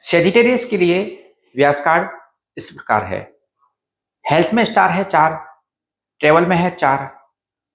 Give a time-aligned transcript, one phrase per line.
[0.00, 1.02] Sagittarius के लिए
[1.56, 2.10] व्यास card
[2.56, 3.20] इस प्रकार है।
[4.30, 5.46] हेल्थ में स्टार है चार
[6.20, 7.04] ट्रेवल में है चार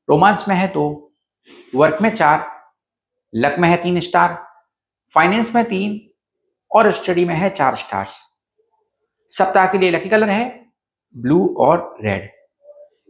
[0.09, 1.13] रोमांस में है दो
[1.75, 2.45] वर्क में चार
[3.35, 4.47] लक में है तीन स्टार
[5.13, 5.99] फाइनेंस में तीन
[6.71, 8.17] और स्टडी में है चार स्टार्स
[9.29, 10.69] सप्ताह के लिए लकी कलर है
[11.15, 12.31] ब्लू और रेड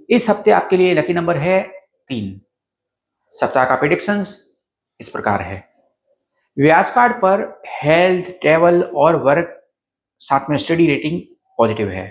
[0.09, 1.61] इस हफ़्ते आपके लिए लकी नंबर है
[2.07, 2.41] तीन।
[3.33, 4.35] सप्ताह का प्रिडिक्शंस
[4.99, 5.72] इस प्रकार है।
[6.57, 9.59] व्यास कार्ड पर हेल्थ ट्रेवल और वर्क
[10.21, 11.21] साथ में स्टडी रेटिंग
[11.59, 12.05] पॉजिटिव है।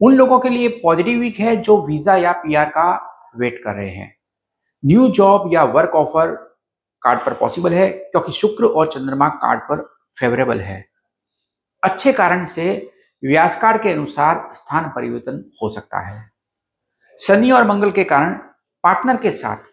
[0.00, 2.90] उन लोगों के लिए पॉजिटिव वीक है जो वीज़ा या पीआर का
[3.36, 4.14] वेट कर रहे हैं।
[4.82, 6.34] न्यू जॉब या वर्क ऑफ़र
[7.02, 9.82] कार्ड पर पॉसिबल है, क्योंकि शुक्र और चंद्रमा कार्ड पर
[10.16, 10.84] फेवरेबल है।
[11.82, 12.70] अच्छे कारण से
[13.22, 16.30] व्यास कार्ड के अनुसार स्थान परिवर्तन हो सकता है।
[17.18, 18.32] शनि और मंगल के कारण
[18.84, 19.64] पार्टनर के साथ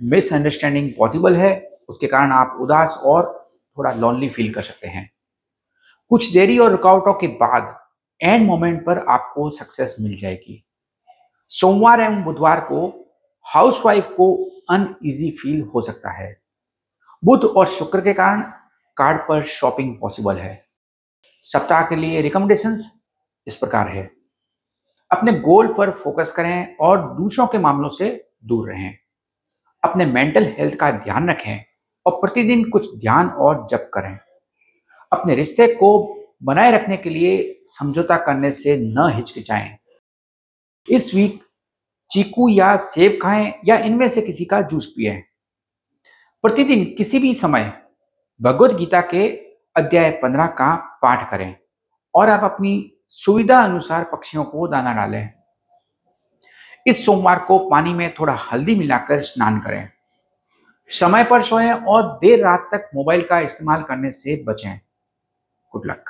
[0.00, 1.54] मिसअंडरस्टैंडिंग पॉसिबल है
[1.92, 5.12] उसके कारण आप उदास और थोड़ा लॉनली फील कर सकते हैं।
[6.08, 7.80] कुछ देरी और रुकावटों के बाद
[8.22, 10.66] एंड मोमेंट पर आपको सक्सेस मिल जाएगी।
[11.48, 13.10] सोमवार एवं बुधवार को
[13.42, 16.42] हाउसवाइफ को अनईजी फील हो सकता है।
[17.24, 18.42] बुध और शुक्र के कारण
[18.96, 20.64] कार्ड पर शॉपिंग पॉसिबल है।
[21.42, 22.92] सप्ताह के लिए रिकमेंडेशंस
[23.46, 24.10] इस प्रकार है।
[25.12, 28.98] अपने गोल पर फोकस करें और दूसरों के मामलों से दूर रहें।
[29.84, 31.71] अपने मेंटल हेल्थ का ध्यान रखें।
[32.06, 34.18] और प्रतिदिन कुछ ध्यान और जप करें।
[35.12, 39.78] अपने रिश्ते को बनाए रखने के लिए समझौता करने से न हिचकिचाएँ।
[40.90, 41.44] इस वीक
[42.10, 45.22] चीकू या सेब खाएँ या इनमें से किसी का जूस पिए।
[46.42, 47.72] प्रतिदिन किसी भी समय
[48.42, 49.28] भगवत गीता के
[49.76, 51.56] अध्याय पंद्रह का पाठ करें
[52.14, 55.30] और आप अपनी सुविधा अनुसार पक्षियों को दाना डालें।
[56.86, 59.88] इस सोमवार को पानी में थोड़ा हल्दी मिलाकर स्नान करें।
[60.92, 64.80] समय पर सोएँ और देर रात तक मोबाइल का इस्तेमाल करने से बचें।
[65.72, 66.04] Good luck